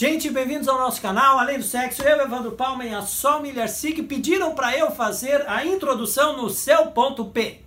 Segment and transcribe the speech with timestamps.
[0.00, 1.38] Gente, bem-vindos ao nosso canal.
[1.38, 5.62] Além do sexo, eu, Evandro Palma e a Sol Milharcic pediram para eu fazer a
[5.66, 7.60] introdução no seu ponto P.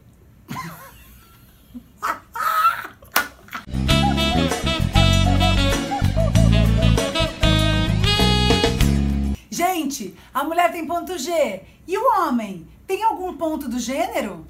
[9.51, 11.61] Gente, a mulher tem ponto G.
[11.87, 12.67] E o homem?
[12.87, 14.47] Tem algum ponto do gênero?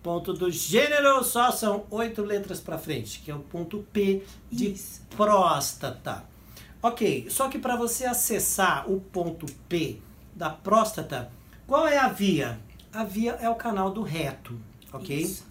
[0.00, 4.74] Ponto do gênero só são oito letras para frente, que é o ponto P de
[4.74, 5.02] Isso.
[5.16, 6.35] próstata.
[6.88, 9.98] Ok, só que para você acessar o ponto P
[10.34, 11.30] da próstata,
[11.66, 12.58] qual é a via?
[12.92, 14.58] A via é o canal do reto,
[14.92, 15.16] ok?
[15.16, 15.44] Isso.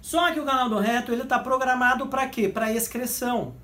[0.00, 2.48] Só que o canal do reto ele está programado para quê?
[2.48, 3.54] Para excreção,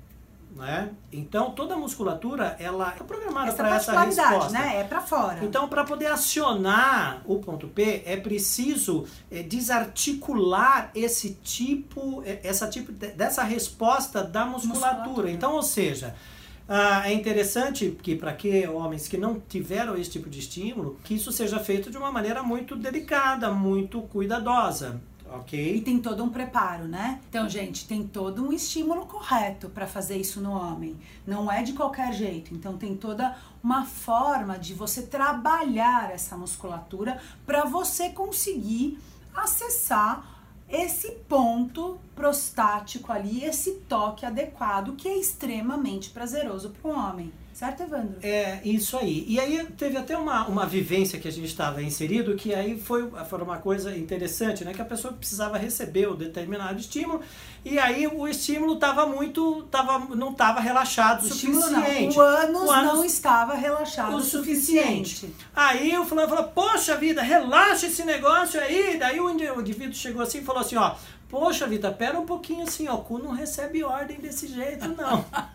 [0.55, 0.91] né?
[1.11, 3.91] Então toda a musculatura ela é programada para essa
[4.27, 4.51] resposta.
[4.59, 4.81] né?
[4.81, 5.39] É pra fora.
[5.43, 12.67] Então, para poder acionar o ponto P, é preciso é, desarticular esse tipo, é, essa
[12.67, 14.91] tipo de- dessa resposta da musculatura.
[14.95, 15.31] Musculatura.
[15.31, 16.13] Então, ou seja,
[16.67, 21.15] ah, é interessante que para que homens que não tiveram esse tipo de estímulo, que
[21.15, 25.81] isso seja feito de uma maneira muito delicada, muito cuidadosa, E ok?
[25.81, 27.19] tem todo um preparo, né?
[27.29, 30.95] Então, gente, tem todo um estímulo correto para fazer isso no homem.
[31.25, 32.53] Não é de qualquer jeito.
[32.53, 38.99] Então, tem toda uma forma de você trabalhar essa musculatura para você conseguir
[39.33, 40.32] acessar
[40.73, 47.31] esse ponto prostático ali, esse toque adequado que é extremamente prazeroso para o homem.
[47.53, 48.15] Certo, Evandro?
[48.23, 49.25] É isso aí.
[49.27, 53.07] E aí teve até uma, uma vivência que a gente estava inserido, que aí foi,
[53.29, 54.73] foi uma coisa interessante, né?
[54.73, 57.21] Que a pessoa precisava receber o determinado estímulo,
[57.63, 59.63] e aí o estímulo estava muito.
[59.69, 62.17] Tava, não estava relaxado o suficiente.
[62.17, 62.17] não.
[62.17, 65.09] O ânus, O ânus não estava relaxado o suficiente.
[65.09, 65.35] suficiente.
[65.55, 68.97] Aí o fulano falou, poxa vida, relaxa esse negócio aí.
[68.97, 70.95] Daí o indivíduo chegou assim e falou assim, ó,
[71.29, 75.23] poxa vida, pera um pouquinho assim, ó, o cu não recebe ordem desse jeito, não.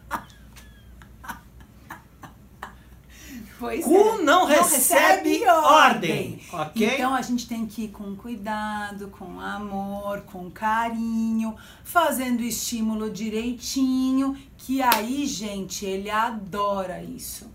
[3.58, 4.22] Pois Cu é.
[4.22, 6.94] não recebe ordem, ok?
[6.94, 14.36] Então a gente tem que ir com cuidado, com amor, com carinho, fazendo estímulo direitinho,
[14.56, 17.50] que aí, gente, ele adora isso.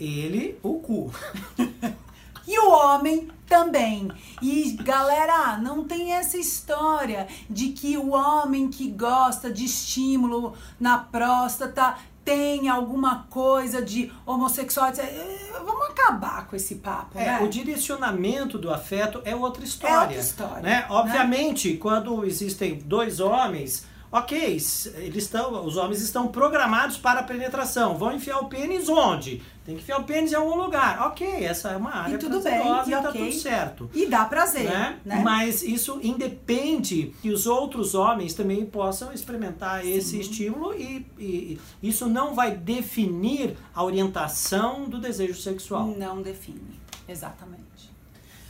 [0.00, 1.12] Ele, o cu.
[2.50, 4.10] E o homem também.
[4.40, 10.96] E galera, não tem essa história de que o homem que gosta de estímulo na
[10.96, 11.98] próstata
[12.28, 14.88] tem alguma coisa de homossexual.
[14.90, 15.04] etc.
[15.04, 17.40] Eh, Vamos acabar com esse papo, É, né?
[17.42, 20.00] o direcionamento do afeto é outra história.
[20.00, 20.70] outra história, Né?
[20.80, 20.86] né?
[20.90, 24.86] Obviamente, quando existem dois homens, ok, eles
[25.16, 27.96] estão, os homens estão programados para a penetração.
[27.96, 29.42] Vão enfiar o pênis onde?
[29.64, 31.02] Tem que enfiar o pênis em algum lugar.
[31.08, 33.12] Ok, essa é uma área E tudo bem, e tá ok.
[33.12, 33.90] tudo certo.
[33.92, 34.98] E dá prazer, Né?
[35.04, 35.20] né?
[35.22, 42.06] Mas isso independe que os outros homens também possam experimentar esse estímulo e, e isso
[42.06, 45.86] não vai definir a orientação do desejo sexual.
[45.98, 47.90] Não define, exatamente.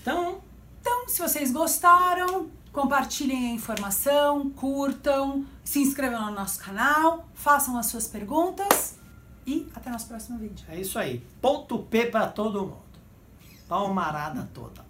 [0.00, 0.38] Então,
[1.08, 8.06] se vocês gostaram, compartilhem a informação, curtam, se inscrevam no nosso canal, façam as suas
[8.06, 8.98] perguntas
[9.46, 10.66] e até nosso próximo vídeo.
[10.68, 11.20] É isso aí.
[11.40, 12.88] Ponto P pra todo mundo.
[13.66, 14.87] Palmarada toda.